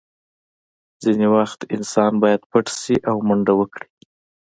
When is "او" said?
3.09-3.17